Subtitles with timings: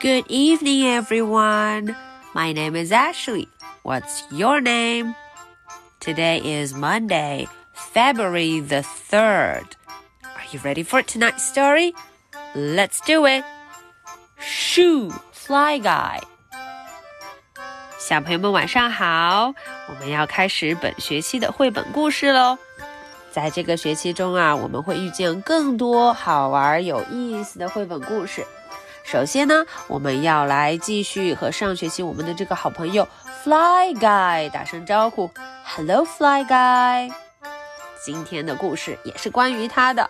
[0.00, 1.94] Good evening, everyone.
[2.34, 3.46] My name is Ashley.
[3.82, 5.14] What's your name?
[6.00, 9.76] Today is Monday, February the 3rd.
[10.24, 11.92] Are you ready for tonight's story?
[12.54, 13.44] Let's do it.
[14.40, 16.20] Shoo, Fly Guy.
[17.98, 19.52] 小朋友们晚上好，
[19.88, 22.56] 我们要开始本学期的绘本故事喽。
[23.30, 28.46] 在这个学期中啊，我们会遇见更多好玩有意思的绘本故事。
[29.03, 33.07] 首先呢，我们要来继续和上学期我们的这个好朋友
[33.43, 35.29] Fly Guy 打声招呼
[35.65, 37.11] ，Hello Fly Guy。
[38.05, 40.09] 今天的故事也是关于他的。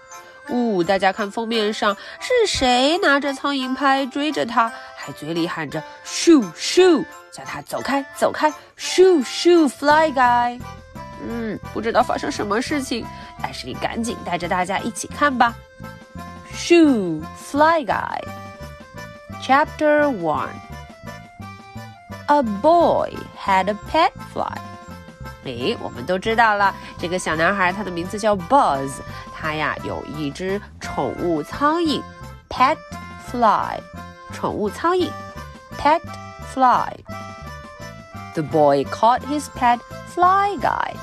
[0.49, 10.59] 呜，大家看封面上是谁拿着苍蝇拍追着他，还嘴里喊着咻咻，叫他走开走开，咻咻 Fly Guy。
[11.27, 13.05] 嗯，不知道发生什么事情，
[13.41, 15.55] 但是你赶紧带着大家一起看吧。
[16.53, 18.19] Shoo Fly Guy
[19.42, 20.48] Chapter One
[22.26, 24.58] A boy had a pet fly.
[25.44, 28.90] 诶，我们都知道了，这个小男孩他的名字叫 Buzz，
[29.32, 32.02] 他呀有一只宠物苍蝇，
[32.48, 32.76] pet
[33.30, 33.78] fly，
[34.32, 35.10] 宠物苍蝇，
[35.78, 36.00] pet
[36.52, 39.78] fly。The boy caught his pet
[40.12, 40.94] fly guy.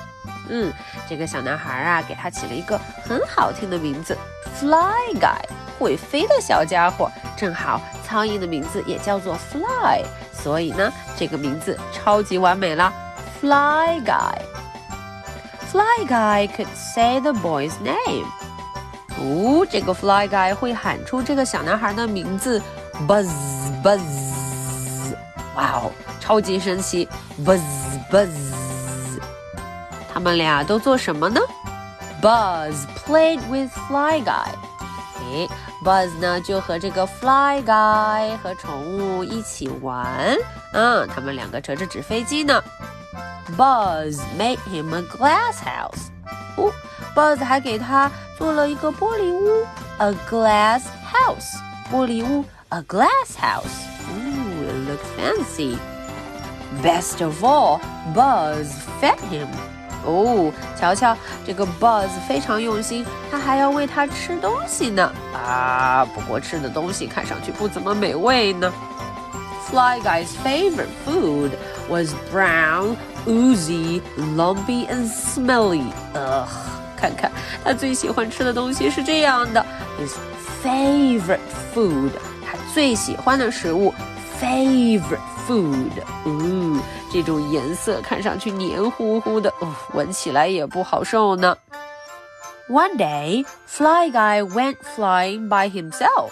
[0.49, 0.73] 嗯，
[1.07, 4.17] 这个小男孩啊，给他起了一个很好听的名字，
[4.59, 5.39] Fly Guy，
[5.78, 7.10] 会飞的小家伙。
[7.36, 12.92] 正好苍蝇的名字也叫做 Fly，所以呢，这个名字超级完美了
[13.40, 14.34] ，Fly Guy。
[15.70, 18.26] Fly Guy could say the boy's name。
[19.18, 22.60] 哦，这个 Fly Guy 会喊出这个小男孩的名字
[23.06, 23.28] ，Buzz
[23.82, 24.00] Buzz。
[25.56, 27.08] 哇哦，超级神奇
[27.44, 27.60] ，Buzz
[28.10, 28.30] Buzz。
[30.12, 31.40] 他们俩都做什么呢
[32.22, 32.74] ？Buzz
[33.06, 34.48] played with Fly Guy。
[35.30, 35.48] 诶
[35.88, 40.36] ，Buzz 呢就和这个 Fly Guy 和宠物一起玩。
[40.74, 42.62] 嗯，他们两个折着纸飞机呢。
[43.56, 46.10] Buzz made him a glass house。
[46.58, 46.70] 哦
[47.14, 49.66] ，Buzz 还给他做了一个玻璃屋
[49.96, 51.56] ，a glass house，
[51.90, 53.86] 玻璃屋，a glass house。
[54.12, 55.78] Ooh, it looks fancy.
[56.82, 57.80] Best of all,
[58.14, 58.68] Buzz
[59.00, 59.48] fed him.
[60.04, 61.16] 哦，瞧瞧，
[61.46, 65.12] 这个 Buzz 非常用心，他还要喂它吃东西呢。
[65.34, 68.72] 啊，不过吃的东西看上去不怎么美味呢。
[69.70, 71.50] Fly Guy's favorite food
[71.90, 75.84] was brown, oozy, lumpy, and smelly.
[76.14, 76.48] Ugh，
[76.96, 77.30] 看看
[77.62, 79.64] 他最喜欢吃的东西是这样的。
[80.00, 80.14] His
[80.64, 81.40] favorite
[81.74, 82.12] food，
[82.46, 83.92] 他最喜欢的食物。
[84.40, 85.91] Favorite food，
[86.25, 86.81] 嗯。
[87.11, 91.55] 这种颜色看上去黏糊糊的，哦，闻起来也不好受呢。
[92.69, 96.31] One day, Fly Guy went flying by himself.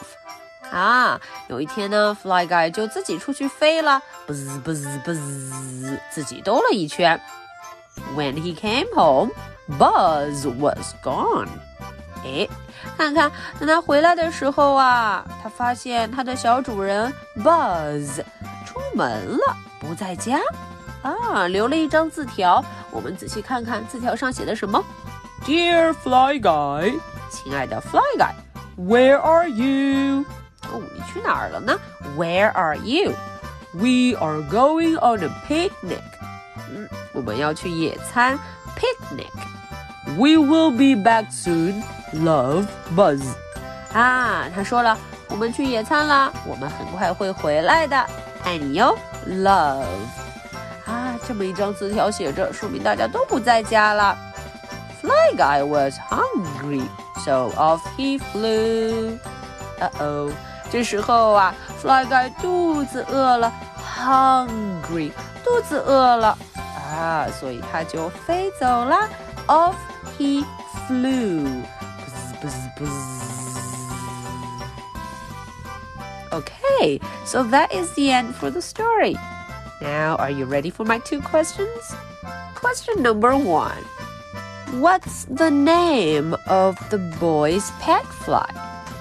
[0.71, 1.19] 啊，
[1.49, 7.21] 有一天呢，Fly Guy 就自己出去飞了，buzz buzz buzz，自己兜了一圈。
[8.15, 9.31] When he came home,
[9.77, 11.49] Buzz was gone.
[12.23, 12.47] 哎，
[12.97, 18.23] 看看，等他回来的时候啊，他发现他的小主人 Buzz
[18.54, 18.54] 出
[18.96, 19.56] 门了。
[19.78, 20.38] 不在家，
[21.02, 22.64] 啊，留了一张字条。
[22.90, 24.82] 我们仔细看看字条上写的什么
[25.44, 26.98] ：Dear Fly Guy，
[27.30, 30.24] 亲爱的 Fly Guy，Where are you？
[30.72, 31.78] 哦，你去哪儿了呢
[32.16, 36.00] ？Where are you？We are going on a picnic。
[36.70, 38.38] 嗯，我们要去野餐
[38.76, 39.28] ，picnic。
[40.16, 41.82] We will be back soon.
[42.14, 43.22] Love, Buzz。
[43.92, 44.96] 啊，他说了，
[45.28, 48.06] 我们去野餐啦，我们很快会回来的，
[48.46, 48.96] 爱你哟。
[49.28, 49.84] Love
[50.86, 54.16] 啊，这么一张字条写着，说明大家都不在家了。
[55.02, 56.84] Fly guy was hungry,
[57.24, 59.18] so off he flew.
[59.80, 60.32] 呃哦，
[60.70, 61.52] 这时候啊
[61.82, 63.52] ，Fly guy 肚子饿了
[63.98, 65.10] ，hungry，
[65.44, 66.38] 肚子饿了
[66.76, 68.96] 啊，所以他就飞走了。
[69.48, 69.74] Off
[70.16, 70.44] he
[70.88, 71.62] flew.
[76.85, 79.15] Okay, so that is the end for the story.
[79.81, 81.95] Now, are you ready for my two questions?
[82.55, 83.83] Question number one
[84.79, 88.47] What's the name of the boy's pet fly?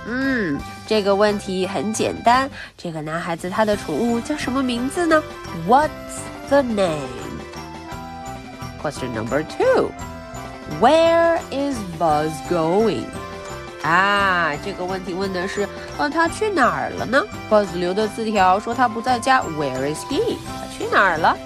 [0.06, 2.50] 嗯，这个问题很简单。
[2.76, 5.22] 这个男孩子他的宠物叫什么名字呢？
[5.68, 5.90] What's
[6.48, 6.98] the name?
[8.82, 9.92] Question number two.
[10.80, 13.04] Where is Buzz going?
[13.84, 15.66] 啊，这个问题问的是，
[15.96, 17.22] 呃，他去哪儿了呢？
[17.50, 19.40] Buzz 留的字条说他不在家。
[19.40, 20.36] Where is he？
[20.46, 21.36] 他去哪儿了？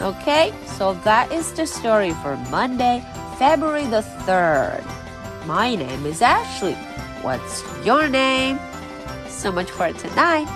[0.00, 3.00] Okay, so that is the story for Monday,
[3.38, 4.82] February the third.
[5.46, 6.76] My name is Ashley.
[7.22, 8.58] What's your name?
[9.28, 10.48] So much for tonight.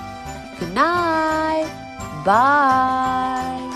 [0.59, 1.69] Good night.
[2.25, 3.72] Bye.